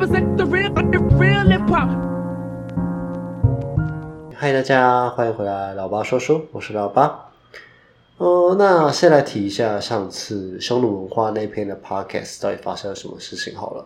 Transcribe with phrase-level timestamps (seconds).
[0.00, 1.90] represent the real, the real hip hop.
[4.34, 7.28] 嗨，大家欢迎回来，老八说书，我是老八。
[8.16, 13.84] 呃，那先来提一下上次匈奴文化那篇的 podcast 到底发生了什么事情好了。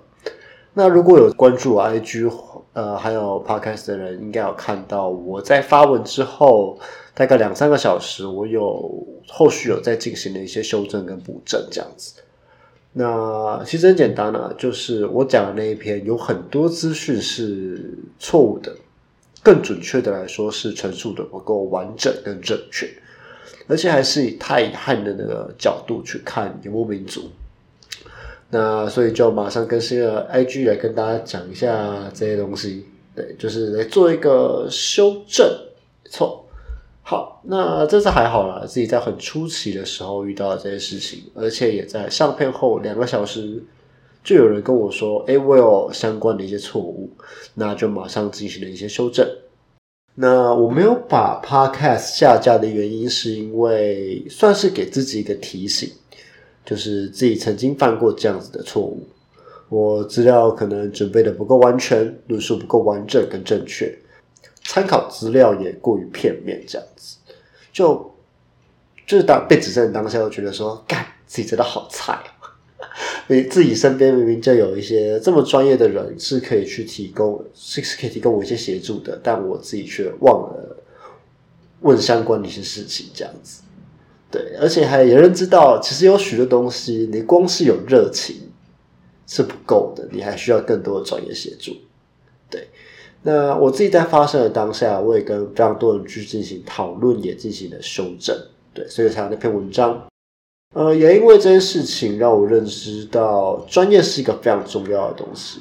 [0.74, 2.32] 那如果有关注 IG
[2.74, 6.78] 呃还有 podcast 的人，应该有看到我在发文之后
[7.12, 8.88] 大概两三个小时，我有
[9.28, 12.20] 后续有在进行了一些修正跟补正这样子。
[12.94, 18.74] 那其实很简单啊，就是我讲的那一篇有很多资讯是错误的。
[19.42, 22.88] 更准确的来说，是陈述的不够完整跟正确，
[23.66, 27.28] 而且还是以太汉的那个角度去看游牧民族。
[28.48, 35.46] 那所以就马上更新了 IG 来跟大家讲一下这些东西，对，就是来做一个修正。
[36.08, 36.43] 错，
[37.06, 43.62] 好，那这次还好啦，自己在很初期的时候遇到了这些事情，而且也在上片后两个小时。
[44.22, 47.10] 就有人跟我说：“哎，我有相关的一些错误，
[47.52, 49.28] 那就马上进行了一些修正。
[50.14, 55.90] 那我没有把 Podcast 下架的原因，是因为算是给自己一个提醒，
[56.64, 59.06] 就是自己曾经犯过这样子的错误。
[59.68, 63.94] 我资料可能准备的不够完全，论述不够完整跟正确，
[64.64, 67.16] 参考资料也过于片面，这样子
[67.72, 68.14] 就
[69.06, 72.32] 就是当被指正当下，就觉得说，干自己真的好菜啊。
[73.28, 80.76] ”你自己身边明明就有一些这么专业的人是可以去提供，是是可以提供我一些协助的，但我自己却忘了
[81.80, 83.62] 问相关的一些事情，这样子。
[84.30, 88.36] 对，而且还有人知道，其实有许多东西，你光是有热情
[89.26, 91.72] 是不够的，你还需要更多的专业协助。
[92.50, 92.68] 对，
[93.26, 98.36] 那我自己在发生的当下，我也跟非常多人去进行讨论，也进行了修正。
[98.74, 100.06] 对，所以才有那篇文章。
[100.74, 105.60] 呃，也因为这件事情让我认识到，专业是一个非常重要的东西。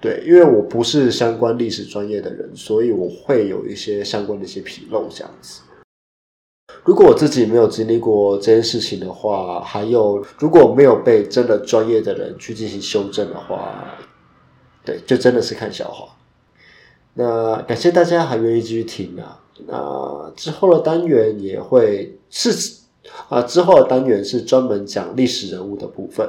[0.00, 5.60] 对，因为我不是相关历史专业的人，所以我会有一些相关的一些纰漏这样子。
[6.82, 13.94] 如果我自己没有经历过这件事情的话，还有如果没有被真的专业的人去进行修正的话，
[14.84, 16.15] 对，就真的是看笑话。
[17.16, 19.42] 那感谢大家还愿意继续听啊。
[19.66, 22.84] 那之后的单元也会是。
[23.28, 26.28] 啊，之后的单元是专门讲历史人物的部分。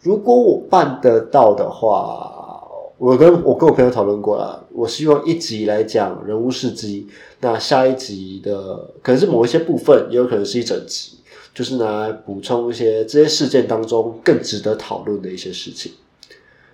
[0.00, 2.62] 如果我办得到的话，
[2.96, 7.08] 我跟我跟我朋友讨论过了，我希望一集来讲人物事迹，
[7.40, 11.18] 那下一集的可能是某一些部分，也有可能是一整集，
[11.52, 15.92] 就是拿来补充一些这些事件当中更值得讨论的一些事情。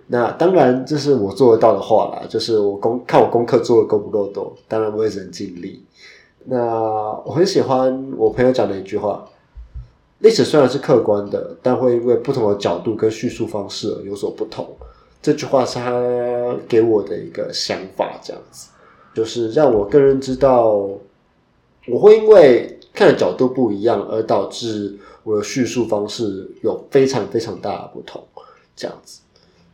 [0.07, 5.83] 那当然，这是我做得到的话啦，就是我功看我功课做的够不够多，当然我也只能尽力。
[6.43, 6.57] 那
[7.25, 9.27] 我很喜欢我朋友讲的一句话：
[10.19, 14.67] 历史虽然是客观的，但会因为不同的角度跟叙述方式而有所不同。
[15.23, 18.69] 这句话是他给我的一个想法，这样子
[19.15, 20.87] 就是让我更认知到，
[21.87, 28.23] 我会因为看的角度不一样而导致我的叙述方式有非常非常大的不同。
[28.75, 29.21] 这样子，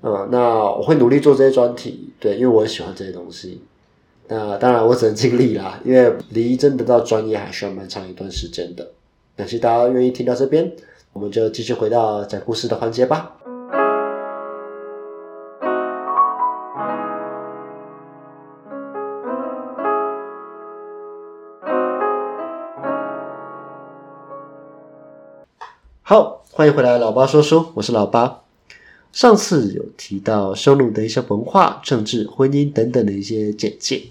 [0.04, 3.62] 嗯，那我会努力做这些专题，对，因为我很喜欢这些东西。
[4.28, 8.90] 那当然，我只能尽力啦，因为离真得到专业还需要蛮长一段时间的。
[9.38, 10.72] 感谢大家愿意听到这边，
[11.14, 13.36] 我们就继续回到讲故事的环节吧。
[26.02, 28.42] 好，欢迎回来，老八说书，我是老八。
[29.12, 34.02] 上次有提到匈奴的一些文化、政治、婚姻等等的一些简介。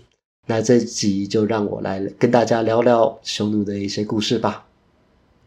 [0.47, 4.67] 那这集就让我来跟大家聊聊匈奴的一些故事吧。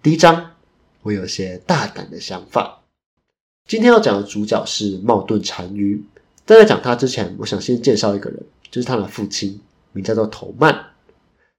[0.01, 0.51] 第一章，
[1.01, 2.81] 我有些大胆的想法。
[3.67, 6.03] 今天要讲的主角是茂顿单于。
[6.45, 9.61] 在讲他之前，我想先介绍一个人，就是他的父亲，
[9.91, 10.77] 名叫做头曼。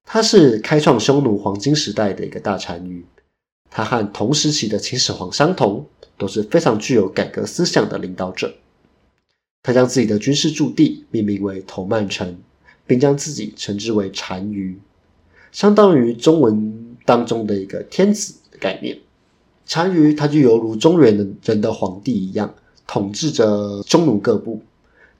[0.05, 3.05] 他是开创匈奴黄金时代的一个大单于。
[3.75, 5.85] 他和同时期的秦始皇相同，
[6.17, 8.55] 都是非常具有改革思想的领导者。
[9.63, 12.39] 他将自己的军事驻地命名为头曼城。
[12.87, 14.79] 并将自己称之为单于，
[15.53, 18.99] 相当于中文当中的一个天子的概念。
[19.67, 22.55] 单于他就犹如中原人的皇帝一样，
[22.87, 24.61] 统治着匈奴各部，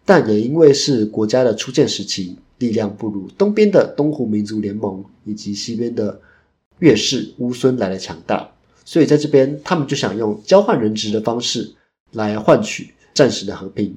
[0.05, 6.21] 但也因为是国家的初建时期，力量不如东边的东胡民族联盟以及西边的
[6.79, 8.51] 越是乌孙来的强大，
[8.85, 11.75] 所以在这边他们就想用交换人质的方式
[12.13, 13.97] 来换取暂时的和平。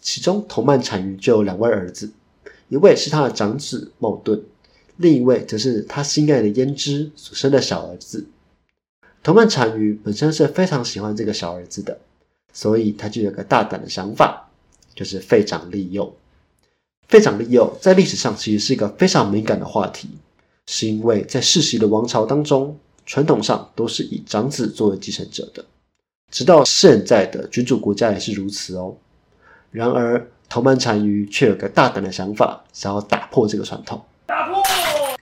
[0.00, 2.10] 其中头曼单于就有两位儿子。
[2.68, 4.42] 一位是他的长子茂顿，
[4.96, 8.26] 另一位则是他心爱的胭脂所生的小儿子。
[9.22, 11.98] 头曼单于本身是非常喜欢这个小儿子的，
[12.52, 14.50] 所以他就有个大胆的想法，
[14.94, 16.14] 就是废长立幼。
[17.08, 20.08] 废长立幼在历史上其实是一个非常敏感的话题，
[20.66, 22.76] 是因为在世袭的王朝当中，
[23.06, 25.64] 传统上都是以长子作为继承者的，
[26.30, 28.96] 直到现在的君主国家也是如此哦。
[29.70, 34.00] 然而，头曼单于却有个大胆的想法，想要打破这个传统。
[34.26, 34.62] 打破！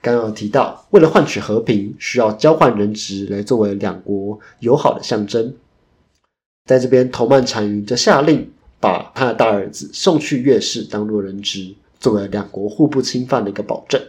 [0.01, 5.53] 刚刚有提到，为了换取和平，需要交换人质来作为两国友好的象征。
[6.65, 8.49] 在这边，头曼单于就下令
[8.79, 14.01] 把他的大儿子送去越氏当做人质，作为两国互不侵犯的一个保证。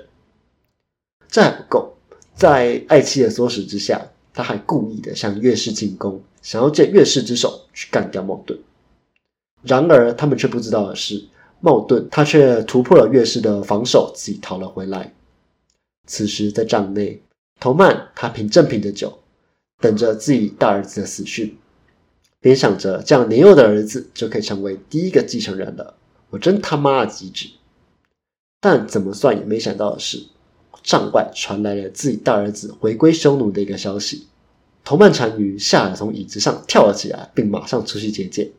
[1.28, 1.94] 这还不够，
[2.34, 4.00] 在爱妻的唆使之下，
[4.32, 8.58] 他还故意的向岳氏进攻，想要借岳氏之手去干掉茂盾。
[9.62, 11.24] 然而，他们却不知道的是，
[11.60, 15.14] 茂盾他却突破了岳氏的防守，自己逃了回来。
[16.06, 17.22] 此时，在帐内，
[17.58, 19.20] 头曼他凭正品的酒，
[19.80, 21.56] 等着自己大儿子的死讯，
[22.40, 25.94] 边想着这样年幼的儿子就可以成为第一个继承人了。
[26.28, 27.48] 我真他妈的机智！
[28.60, 30.22] 但怎么算也没想到的是，
[30.82, 34.26] 帐外传来了自己大儿子回归匈奴的一个消息。
[34.84, 38.50] 头曼单于吓得从椅子上跳了起来，并马上出去接见。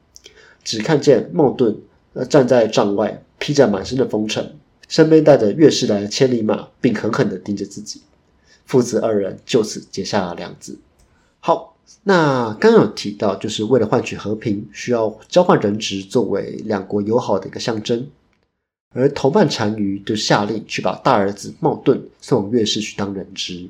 [0.64, 1.78] 只看见茂顿
[2.14, 4.56] 呃站在帐外，披着满身的风尘，
[4.88, 8.02] 身边带着月氏来的千里马，并狠狠地盯着自己。
[8.66, 10.80] 父子二人就此结下了梁子。
[11.40, 18.08] 好，那刚刚有提到，就是为了换取和平，需要交换人质作为两国友好的一个象征。
[18.96, 23.68] 而头曼单于就下令去把大儿子茂顿送往越氏去当人质，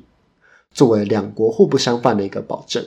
[0.70, 2.86] 作为两国互不相犯的一个保证。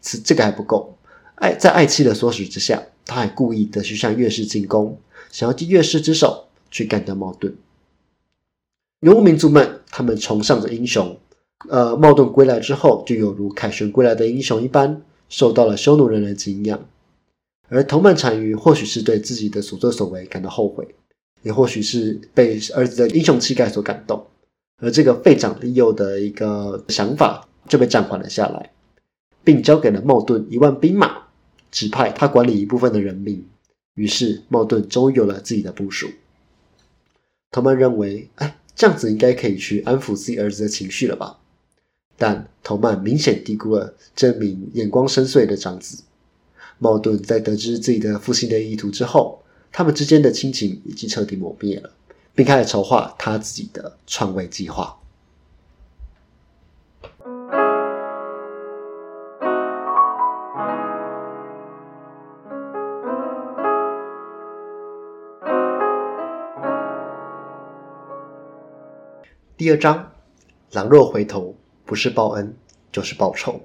[0.00, 0.96] 此这个还不够，
[1.34, 2.80] 爱在爱妻的唆使之下。
[3.04, 5.00] 他还故意的去向越氏进攻，
[5.32, 7.56] 想要借越氏之手去干掉茂顿。
[9.00, 11.18] 游牧民族们，他们崇尚着英雄。
[11.70, 16.78] 呃，茂顿归来之后，就有如凯旋归来的英雄一般，受到了匈奴人的敬仰。
[17.68, 20.94] 而头曼单于或许是对自己的所作所为感到后悔，
[21.42, 24.26] 也或许是被儿子的英雄气概所感动，
[24.78, 28.72] 而这个废长立幼的一个想法就被暂缓了下来，
[29.44, 31.28] 并交给了茂盾一万兵马。
[31.70, 33.46] 指派他管理一部分的人民，
[33.94, 36.08] 于是茂盾终于有了自己的部署。
[37.50, 41.38] 他们认为，哎，这样子应该可以去安抚自己儿子的情绪了吧？
[42.16, 46.02] 但头曼明显低估了这名眼光深邃的长子。
[46.78, 51.90] 茂盾在得知自己的父亲的意图之后，他们之间的亲情已经彻底磨灭了，
[52.34, 54.98] 并开始筹划他自己的篡位计划。
[69.56, 70.12] 第二章，
[70.70, 71.54] 狼若回头，
[71.84, 72.54] 不是报恩，
[72.92, 73.60] 就是报仇。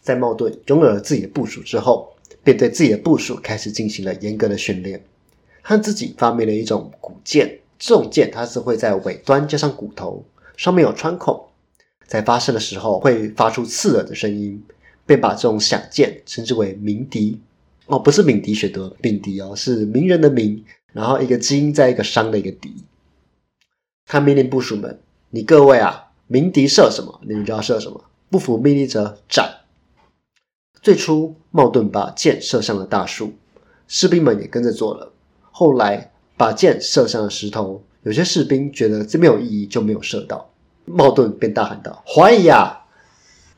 [0.00, 5.04] 在茂盾拥有了自己的部署之后，便对自己的部署开始进行了严格的训练。
[5.62, 10.24] 他自己发明了一种古剑，这种剑它是会在尾端加上骨头，
[10.56, 11.48] 上面有穿孔，
[12.06, 14.62] 在发射的时候会发出刺耳的声音，
[15.04, 17.40] 便把这种响剑称之为鸣笛。
[17.86, 22.74] 哦，不是鸣笛雪德鸣笛哦，是鸣人的鸣，然后一个金在一个商的一个笛。
[24.06, 25.00] 他命令部署们。
[25.30, 28.02] 你各位啊，鸣笛射什么，你们就要射什么。
[28.30, 29.60] 不服命令者斩。
[30.82, 33.32] 最初，茂盾把箭射向了大树，
[33.86, 35.12] 士兵们也跟着做了。
[35.58, 40.48] 后来，把箭射向了石头，有些士兵觉得这没有意义，就没有射到。
[40.84, 42.86] 茂盾便大喊道：“怀疑啊！”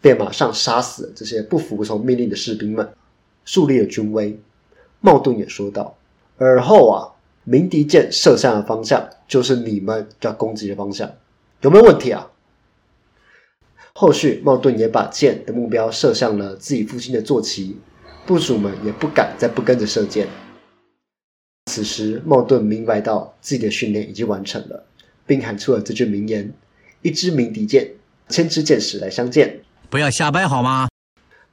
[0.01, 2.89] 便马上杀死了这些不服从命令的士兵们，
[3.45, 4.41] 树立了军威。
[5.01, 5.95] 茂盾也说道
[6.41, 7.13] ：“而后啊，
[7.45, 11.07] 鸣笛箭射向的方向，就是你们要攻击的方向。”
[11.61, 12.31] 有没有问题啊？
[13.93, 17.77] 后续茂盾也把箭的目标射向了自己父亲的坐骑，
[18.25, 20.27] 部属们也不敢再不跟着射箭。
[21.71, 24.85] 此时茂顿明白到自己的训练已经完成了，
[25.25, 26.53] 并喊出了这句名言
[27.01, 27.89] ：“一支鸣笛箭，
[28.29, 30.89] 千支箭矢来相见。”不要瞎掰好吗？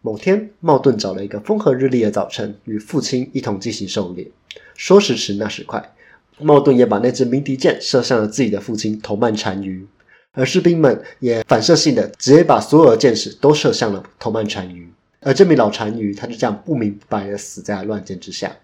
[0.01, 4.27] 某天，茂顿找了一个风和日丽的早晨，与父亲一同进行狩猎。
[4.73, 5.93] 说时迟，那时快，
[6.39, 9.85] 茂顿也把那支鸣笛箭射向了自己的父亲头曼单于。
[10.31, 14.89] 而士兵们也反射性的直接把所有的箭矢都射向了头曼单于，
[15.21, 18.55] 而这名老单于他就这样不明不白的死在了乱箭之下。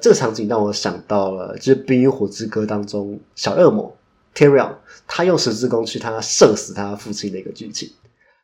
[0.00, 3.96] 这个场景让我想到了，就是《冰与火之歌》当中小恶魔
[4.34, 4.74] Tyrion
[5.06, 7.90] 他用十字弓去他射死他父亲的一个剧情。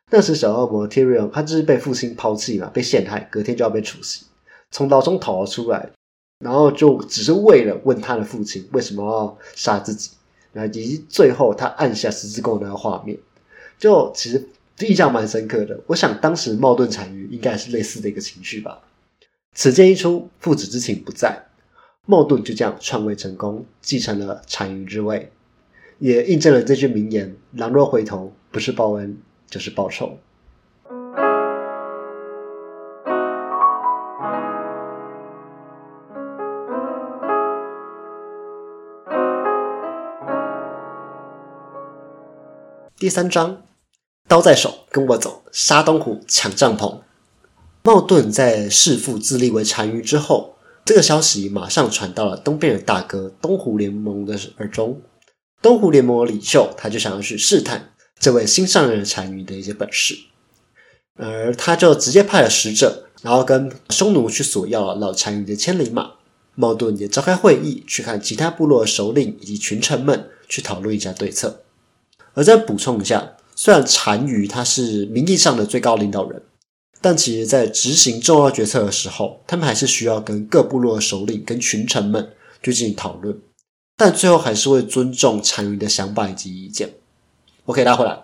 [0.09, 4.25] 那时小恶魔 Tyrion 他就是被父亲抛弃嘛，被陷害，隔天就要被处死，
[4.71, 5.89] 从牢中逃了出来，
[6.39, 10.11] 然后就只是为了问他的父亲为什么要杀自己。
[10.53, 13.17] 以及最后他按下十字弓的那个画面，
[13.79, 15.79] 就其实印象蛮深刻的。
[15.87, 18.77] 我想当时茂盾单于应该是类似的一个情绪吧。
[19.53, 21.47] 此剑一出，父子之情不在。
[22.05, 25.29] 莫顿就这样篡位成功，继承了单于之位，
[25.99, 29.17] 也印证了这句名言：“狼若回头，不是报恩，
[29.49, 30.17] 就是报仇。”
[42.97, 43.63] 第三章，
[44.29, 47.01] 刀在手，跟我走，杀东湖，抢帐篷。
[47.83, 55.01] 茂顿在弑父自立为单于之后，这个消息马上传到了东边的大哥东湖联盟的耳中。
[55.63, 60.15] 东湖联盟的领袖他就想要去试探这位新上任的单于的一些本事，
[61.15, 66.11] 而他就直接派了使者，然后跟匈奴去索要了老单于的千里马。
[66.53, 71.61] 茂顿也召开会议，去看其他部落的首领以及群臣们，去讨论一下对策。
[72.33, 76.43] 而再补充一下，虽然单于他是名义上的最高领导人，
[77.01, 82.31] 但其实在执行重要决策的时候，他们还是需要跟各部落的首领、跟群臣们
[82.61, 83.37] 去进行讨论。
[83.97, 86.93] 但最后还是会尊重单于的想法以及意见。
[87.65, 88.19] OK，拉回来，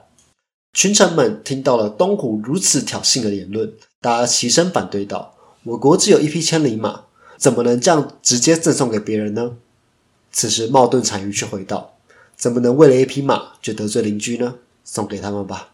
[0.74, 7.06] 群臣们听到了东湖如此挑衅的言论，大家齐声反对道：“我国只有一匹千里马，
[7.38, 9.58] 怎么能这样直接赠送给别人呢？”
[10.32, 11.96] 此时，茂顿单于却回道。
[12.36, 14.56] 怎么能为了一匹马就得罪邻居呢？
[14.84, 15.70] 送给他们吧。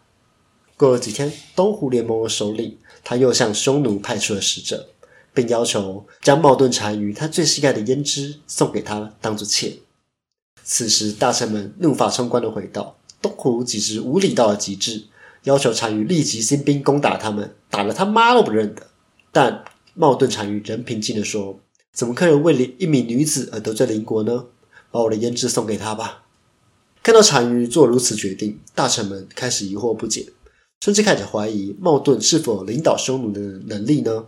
[0.76, 4.88] 过了几天，东湖联盟的首领他又向匈奴派出了使者，
[5.34, 9.76] 并要求将茂顿单于他最心爱的胭脂送给他当做妾。
[10.64, 15.04] 此时，大臣们怒发冲冠的回道：“东湖简直无礼到了极致，
[15.42, 18.86] 要求单于立即兴兵攻打他们，打了他妈都不认得。”
[19.30, 21.60] 但茂顿单于仍平静的说
[21.92, 24.46] ：“怎么可能为了一名女子而得罪邻国呢？
[24.90, 26.22] 把我的胭脂送给他吧。”
[27.02, 30.28] 看到单于做如此决定，大臣们开始疑惑不解，
[30.84, 34.26] 甚至开始怀疑茂顿是否领导匈奴的能力呢？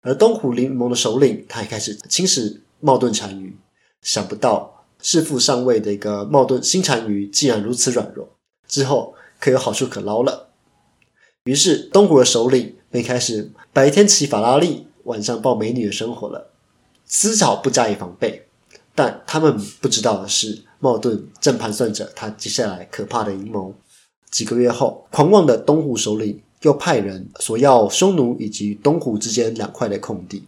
[0.00, 3.56] 而东湖联盟的首领，他也开始轻视茂顿单于。
[4.02, 8.36] 想不到弑父上位的一个茂顿新单于，竟然如此软弱，
[8.66, 10.48] 之后可有好处可捞了。
[11.44, 16.50] 于是东湖的首领便开始白天骑法拉利，晚上抱美女的生活了，
[17.06, 18.48] 丝毫不加以防备。
[18.96, 20.64] 但他们不知道的是。
[20.82, 23.74] 茂顿正盘算着他接下来可怕的阴谋。
[24.30, 30.44] 几个月后，狂妄的东湖首领又派人索要匈奴以及东湖之间两块的空地。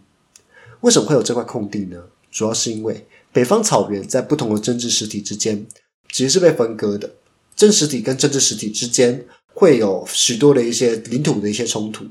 [0.81, 1.97] 为什么会有这块空地呢？
[2.31, 5.65] 主要是因为北方草原在不同的政治实体之间
[6.11, 7.11] 其实是被分割的，
[7.55, 12.05] 政实体跟政治实体之间会有许多的一些领土的一些冲突，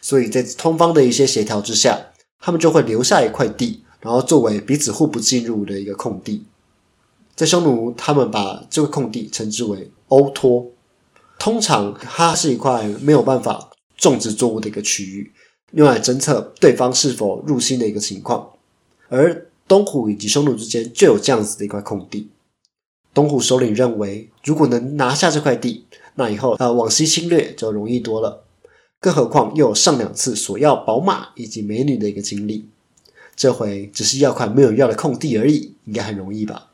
[0.00, 6.44] 所以在通方的一些协调之下，他们就会留下一块地，然后作为彼此互不进入的一个空地。
[7.36, 10.66] 在匈奴，他们把这个空地称之为欧托。
[11.40, 15.32] 通常，它是一块没有办法种植作物的一个区域，
[15.72, 18.50] 用来侦测对方是否入侵的一个情况。
[19.08, 22.28] 而东湖以及匈奴之间就有这样子的一块空地。
[23.14, 28.44] 东湖首领认为，如果能拿下这块地，那以后呃往西侵略就容易多了。
[29.00, 32.66] 更何况又有上两次索要宝马以及美女的一个经历，
[33.34, 36.66] 这回只是要块没有要的空地而已，应该很容易吧？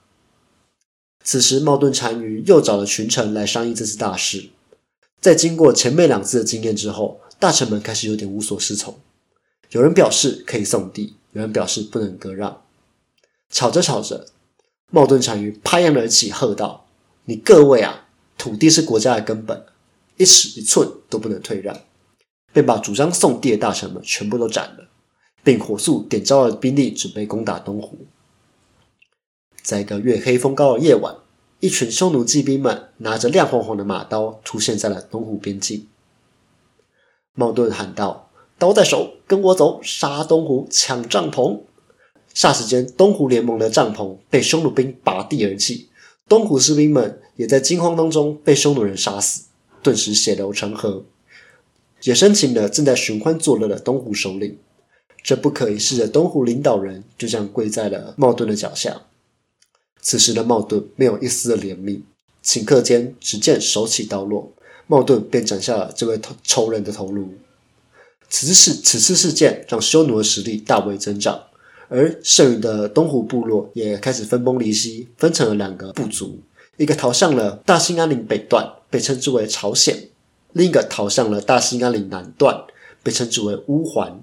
[1.22, 4.50] 此时，茂顿单于又找了群臣来商议这次大事。
[5.20, 8.98] 在经过前面两次的经验之后，大臣们开始有点无所适从。
[9.70, 12.62] 有人表示可以送地，有人表示不能割让。
[13.50, 14.26] 吵着吵着，
[14.90, 16.86] 茂顿单于拍案而起，喝道
[17.26, 18.08] ：“你各位啊，
[18.38, 19.66] 土地是国家的根本，
[20.16, 21.76] 一尺一寸都不能退让！”
[22.52, 24.88] 便把主张送地的大臣们全部都斩了，
[25.42, 28.06] 并火速点招了兵力，准备攻打东湖。
[29.62, 31.14] 在一个月黑风高的夜晚，
[31.60, 35.86] 一群匈奴骑兵们拿着亮晃晃的马刀出现在了东湖边境。
[37.34, 41.60] 茂顿喊道：“刀在手，跟我走，杀东湖，抢帐篷！”
[42.34, 45.88] 霎时间，东湖联盟的帐篷被匈奴兵拔地而起，
[46.28, 49.44] 东湖士兵们也在惊慌当中被匈奴人杀死，
[49.82, 51.04] 顿时血流成河，
[52.02, 54.58] 也生擒了正在寻欢作乐的东湖首领。
[55.22, 59.02] 这不可一世的东湖领导人就这样跪在了茂顿的脚下。
[60.06, 62.00] 此时的茂顿没有一丝的怜悯，
[62.44, 64.52] 顷刻间，只见手起刀落，
[64.86, 67.34] 茂顿便斩下了这位仇人的头颅。
[68.28, 71.46] 此事此次事件让匈奴的实力大为增长，
[71.88, 76.38] 而剩余的东湖部落也开始分崩离析，分成了两个部族：
[76.76, 79.96] 一个逃向了大兴安岭北段，被称之为朝鲜；
[80.52, 82.62] 另一个逃向了大兴安岭南段，
[83.02, 84.22] 被称之为乌桓。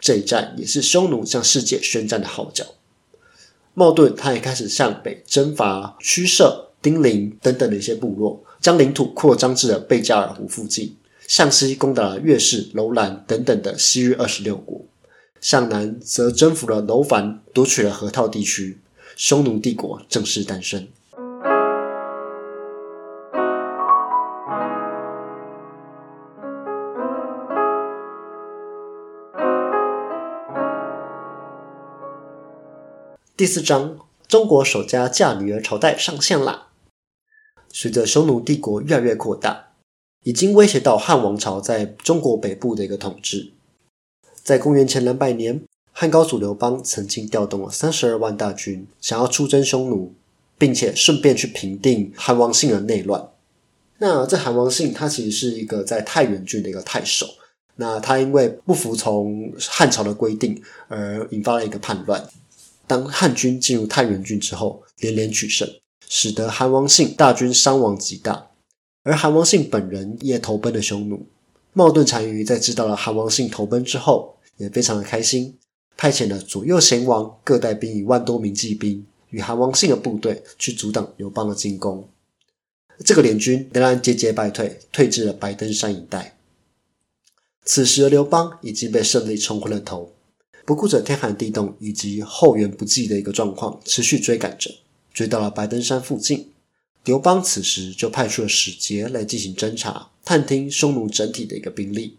[0.00, 2.64] 这一战也是匈奴向世界宣战的号角。
[3.74, 14.80] 茂顿他也开始向北征伐屈射、丁零等等的一些部落，将领土扩张至了贝加尔湖附近，向西攻打了越氏、楼兰等等的西域二十六国，
[15.40, 18.78] 向南则征服了楼烦，夺取了河套地区，
[19.16, 20.86] 匈奴帝国正式诞生。
[33.36, 33.98] 第四章，
[34.28, 36.68] 中国首家嫁女儿朝代上线啦！
[37.68, 39.72] 随着匈奴帝国越来越扩大，
[40.22, 43.50] 已经威胁到汉王朝在中国北部的一个统治。
[44.44, 50.14] 在公元前两百年，汉高祖刘邦曾经调动了三十二万大军，想要出征匈奴，
[50.56, 53.30] 并且顺便去平定韩王信的内乱。
[53.98, 57.26] 那这韩王信他其实是一个在太原郡的一个太守，
[57.74, 62.24] 那他因为不服从汉朝的规定，而引发了一个叛乱。
[62.86, 65.68] 当汉军进入太原郡之后，连连取胜，
[66.08, 68.50] 使得韩王信大军伤亡极大，
[69.02, 71.26] 而韩王信本人也投奔了匈奴。
[71.72, 75.58] 茂顿单于在知道了韩王信投奔之后，也非常的开心，
[75.96, 82.08] 派遣了左右贤王各带兵一万多名骑兵，与韩王信的部队去阻挡刘邦的进攻。
[83.04, 86.38] 这个联军仍然节节败退，退至了白登山一带。
[87.64, 90.12] 此时的刘邦已经被胜利冲昏了头。
[90.64, 94.70] 不顾着天寒地冻以及后援不济的一个状况，持续追赶着，
[95.12, 96.50] 追到了白登山附近。
[97.04, 102.16] 刘邦此时就派出了使节来进行侦查，探听匈奴整体的一个兵力。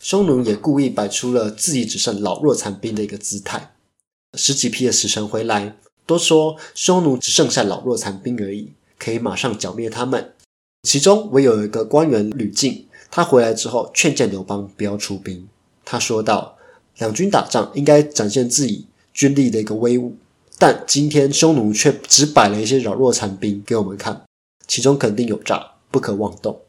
[0.00, 3.74] 匈奴也故意摆出了自己只剩老弱残兵的一个姿态。
[4.34, 10.32] 十几批的使臣回来，都说匈奴只剩下老弱残兵而已，可以马上剿灭他们。
[10.82, 15.48] 其中唯有一个官员吕敬，他回来之后劝谏刘邦不要出兵。
[15.84, 16.57] 他说道。
[16.98, 20.16] 两军打仗应该展现自己军力的一个威武，
[20.58, 24.22] 但今天匈奴却只摆了一些扰弱残兵给我们看，
[24.66, 26.60] 其中肯定有诈，不可妄动。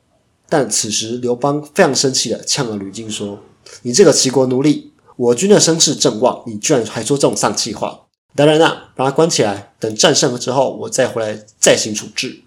[0.48, 3.40] 但此时刘邦非常生气的呛了吕敬说
[3.84, 8.08] ：“你这个齐国奴隶，我军的声势正旺，你居然还说这种丧气话！
[8.36, 12.42] 当然啦，把他关起来，等战胜了之后，我再回来再行处置。”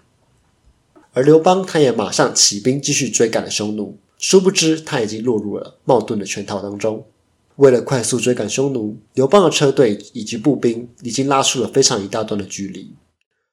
[1.13, 7.05] 而刘邦他也马上起兵继续追赶了匈奴，殊不知他已经落入了冒顿的圈套当中。
[7.57, 12.91] 为了快速追赶匈奴，刘邦的车队以及步兵已经拉出了非常一大段的距离。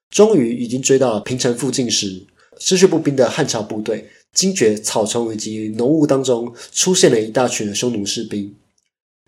[0.08, 2.24] 终于已经追到了平城附近时，
[2.58, 8.54] 失去步兵的汉朝部队惊觉草丛以及浓雾当中出现了一大群的匈奴士兵。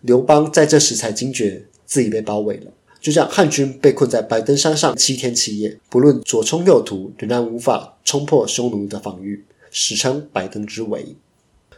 [0.01, 11.15] 刘邦在这时才惊觉自己被包围了，就这样汉军被困在白登山上七天七夜，不论左冲右突，仍然无法冲破匈奴的防御，史称白登之围。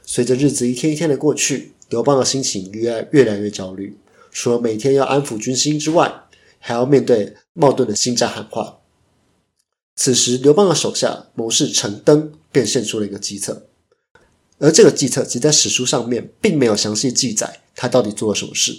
[0.04, 1.74] 随着日子一天一天的过去。
[1.90, 3.98] 刘邦的心情越越来越焦虑，
[4.32, 6.24] 除了每天要安抚军心之外，
[6.60, 8.80] 还要面对冒顿的新战喊话。
[9.96, 13.68] 此时，刘邦的手下谋士陈登便献出了一个计策，
[14.60, 18.78] 而这个计策其在史书上面并没有详细记载他到底做了什么事。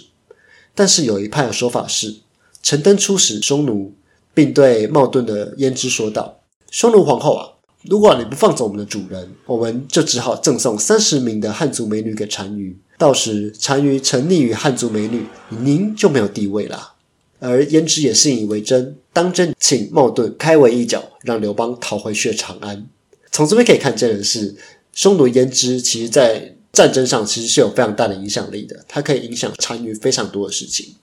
[0.75, 2.17] 但是有一派的说法是，
[2.61, 3.95] 陈登出使匈奴，
[4.33, 7.56] 并对冒顿的胭脂说道：“匈奴皇后啊！”
[7.89, 12.77] 如果你不放走我们的主人，我们就只好赠送三十名的汉族美女给单于。
[12.97, 16.93] 到时单于沉溺于汉族美女，您就没有地位了。
[17.39, 22.87] 而胭脂也信以为真，当真请冒顿开围一脚，让刘邦逃回去长安。
[23.31, 24.55] 从这边可以看见的是，
[24.93, 30.95] 匈奴胭脂其实在战争上其实是有非常大的影响力的，它可以影响单于非常多的事情。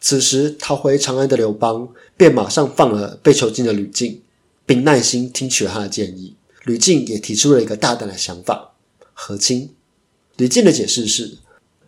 [0.00, 4.22] 此时逃回长安的刘邦，便马上放了被囚禁的吕敬。
[4.66, 6.36] 并耐心听取了他的建议。
[6.64, 8.74] 吕敬也提出了一个大胆的想法：
[9.14, 9.72] 和亲。
[10.36, 11.38] 吕敬的解释是：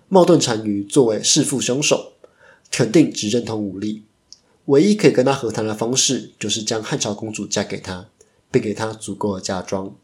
[0.08, 2.12] 冒顿单于作为弑父凶手，
[2.70, 4.04] 肯定只认同武力，
[4.66, 8.08] 唯一可以跟他和谈的方式，就是将汉朝公主嫁给他，
[8.50, 9.94] 并给他足够的嫁妆。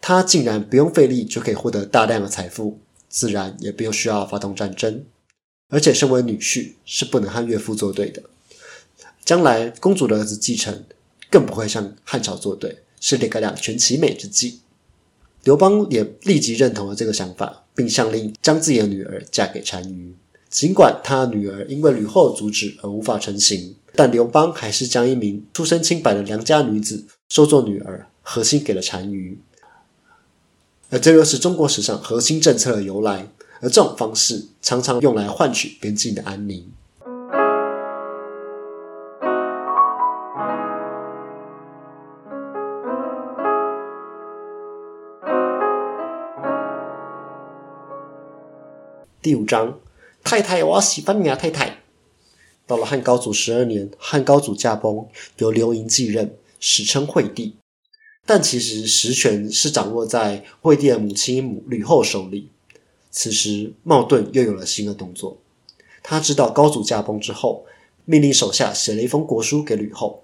[0.00, 5.04] 他竟然不用费力就可以获得大量的财富，自然也不用需要发动战争。
[5.70, 8.22] 而且身为女婿，是不能和岳父作对的。
[9.24, 10.84] 将来公主的儿子继承。
[11.34, 14.60] 更不会向汉朝作对，是这个两全其美之计。
[15.42, 20.14] 刘邦也立即认同了这个想法，并下令将自己的女儿嫁给单于。
[20.48, 29.36] 尽管他女儿因为吕后阻止而无法成行，但刘邦还是将一名出身清白的良家女子收作女儿，核心给了单于。
[30.90, 33.26] 而这又是中国史上核心政策的由来。
[33.60, 36.70] 而这种方式常常用来换取边境的安宁。
[49.24, 49.80] 第五章，
[50.22, 51.34] 太太，我要喜欢你啊！
[51.34, 51.78] 太太，
[52.66, 55.06] 到了汉高祖十二年，汉高祖驾崩，
[55.38, 57.56] 由刘盈继任，史称惠帝。
[58.26, 62.50] 但其实实权是掌握在惠帝的母亲母吕后手里。
[63.10, 65.38] 此时，茂顿又有了新的动作。
[66.02, 67.64] 他知道高祖驾崩之后，
[68.04, 70.22] 命令手下写了一封国书给吕后。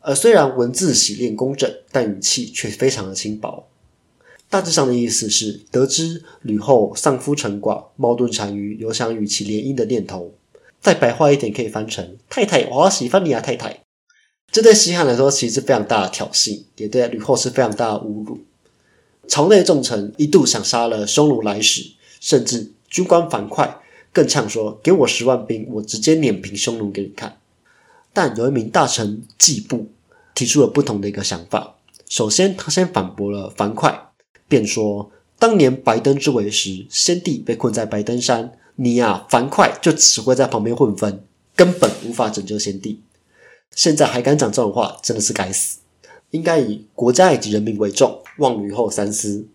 [0.00, 3.66] 而虽然文字洗练工整，但语气却非常的轻薄。
[4.50, 10.32] 大致上的意思是，得知吕后丧夫成寡，冒顿单于有想与其联姻的念头。
[10.80, 13.80] 再白话一点，可以翻成“太太，我要喜欢你啊，太太。”
[14.50, 18.38] 这对西汉来说，其实是非常大的挑衅，也对吕后是非常大的侮辱。
[19.26, 27.38] 朝内重臣一度想杀了匈奴来使，甚至军官樊哙更呛说：“给我十万兵，我直接碾平匈奴给你看。”
[28.14, 29.88] 但有一名大臣季布
[30.34, 31.74] 提出了不同的一个想法。
[32.08, 34.07] 首先，他先反驳了樊哙，
[34.48, 41.22] 便说：“当年白登之围时，先帝被困在白登山，你呀，樊哙就只会在旁边混分，
[41.54, 43.02] 根本无法拯救先帝。
[43.74, 45.78] 现在还敢讲这种话，真的是该死！
[46.30, 49.46] 应该以国家以及人民为重，望吕后三思。”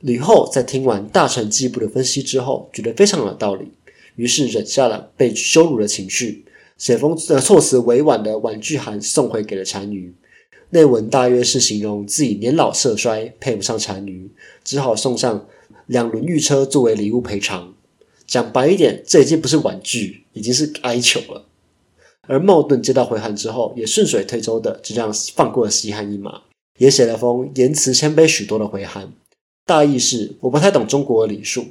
[0.00, 3.72] 吕后在听完大臣季布的分析之后，觉得非常有道理，
[4.16, 6.46] 于是忍下了被羞辱的情绪。
[6.78, 10.14] 写封呃措辞委婉的婉拒函送回给了单于，
[10.70, 14.30] 内文大约是形容自己年老色衰，配不上单于，
[14.64, 15.46] 只好送上
[15.86, 17.74] 两轮御车作为礼物赔偿。
[18.26, 21.46] 讲白一点，这已经不是婉拒，已经是哀求了。
[22.28, 26.42] 而茂顿接到回函之后，也顺水推舟的就这样放过了西汉一马，
[26.78, 29.12] 也写了封言辞谦卑许多的回函，
[29.66, 31.66] 大意是我不太懂中国的礼数，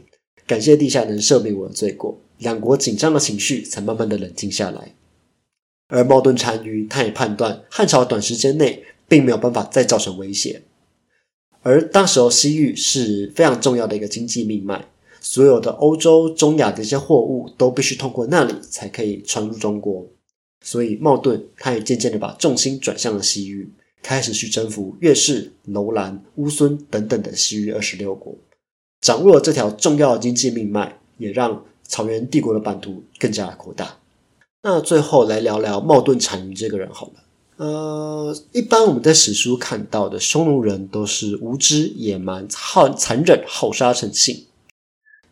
[0.46, 2.20] 感谢陛下能赦免我的罪过。
[2.40, 4.94] 两国紧张的情绪才慢慢的冷静下来。
[5.88, 10.62] 而茂顿单于，他也判断汉朝短时间内并没有办法再造成威胁。
[11.62, 14.86] 而当时候西域是非常重要的一个经济命脉，
[15.20, 20.08] 所有的欧洲、中亚的一些货物都必须通过那里才可以传入中国。
[20.62, 23.70] 所以茂顿他也渐渐的把重心转向了西域，
[24.02, 28.38] 开始去征服越氏、楼兰、乌孙等等的西域二十六国。
[29.02, 33.98] 掌握了这条重要的经济命脉，也让草原帝国的版图更加的扩大。
[34.64, 37.24] 那最后来聊聊茂顿单于这个人好了。
[37.60, 44.46] 呃，一般我们在史书看到的匈奴人都是无知、野蛮、好残忍、好杀成性。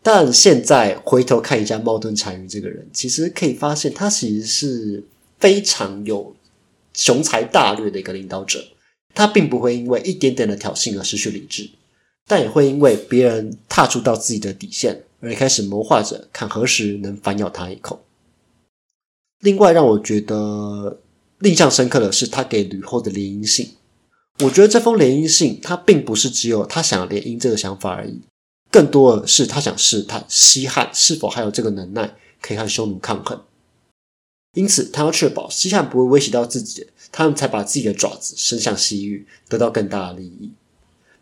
[0.02, 5.04] 但现在回头看一下冒顿单于这个人，其实可以发现他其实是
[5.38, 6.36] 非常有
[6.92, 8.62] 雄才大略的一个领导者。
[9.14, 11.70] 他并不会因为一点点的挑衅而失去理智，
[12.26, 18.04] 但也会因为别人踏出到自己的底线而开始谋划着看何时能反咬他一口。
[19.40, 21.00] 另外，让我觉得
[21.42, 23.74] 印象深刻的是他给吕后的联姻信。
[24.40, 28.20] 我觉得这封联姻信，他并不是只有他想联姻这个想法而已，
[28.70, 33.40] 更多的是他想试探西汉是否还有这个能耐可以和匈奴抗衡。
[34.54, 40.52] 因此，他要确保西汉不会威胁到自己，他们才把自己的爪子伸向西域，得到更大的利益。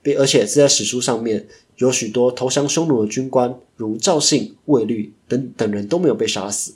[0.03, 6.75] 并而且是在史书上面有许多投降匈奴的军官，如赵信、卫律等等人都没有被杀死。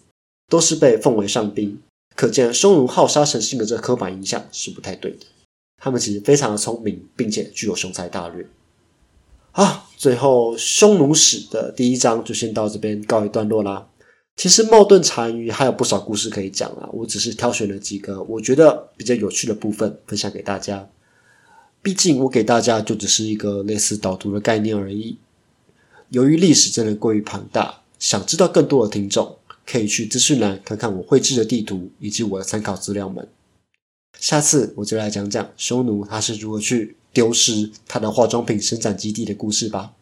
[0.49, 1.81] 都是被奉为上宾，
[2.21, 5.25] 可见匈奴好杀成性的这刻板印象是不太对的。
[5.79, 8.47] 他们其实非常的聪明，并且具有雄才大略。
[9.53, 13.89] 好，最后匈奴史的第一章就先到这边告一段落啦。
[14.37, 20.87] 其实冒顿单于还有不少故事可以讲啊，我只是挑选了几个我觉得比较有趣的部分分享给大家。
[21.81, 25.17] 毕竟我给大家就只是一个类似导读的概念而已。
[26.11, 29.39] 由于历史真的过于庞大，想知道更多的听众。
[29.71, 33.29] 可以去资讯栏看看我绘制的地图以及我的参考资料们。
[34.19, 39.93] 下次我就来讲讲匈奴他是如何去丢失他的化妆品生产基地的故事吧。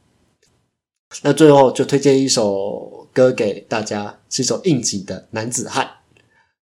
[1.23, 5.85] 那最后就推荐一首歌给大家，是一首应景的《男子汉》。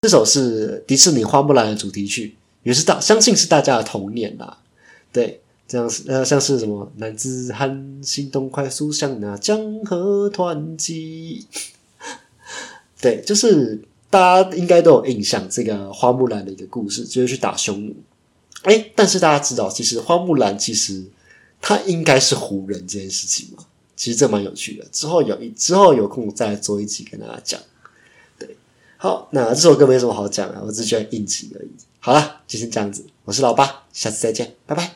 [0.01, 4.59] 这首是迪士尼《花木兰》的主题曲，也是大相信是大家的童年啦。
[5.11, 11.45] 对，这样是呃像是什么男子汉，行动快速像那江河湍急。
[13.03, 13.77] 对，就是
[14.09, 17.93] 大家应该都有印象，这个花木兰的一个故事，就是去打匈奴。
[18.61, 21.03] 哎，但是大家知道，其实花木兰其实
[21.59, 23.65] 她应该是胡人这件事情嘛，
[23.97, 24.85] 其实这蛮有趣的。
[24.89, 27.59] 之后有一之后有空再做一集跟大家讲。
[28.39, 28.55] 对，
[28.95, 31.69] 好，那这首歌没什么好讲啊，我只觉得应景而已。
[31.99, 34.91] 好了，就先这样子，我是老八，下次再见，拜拜。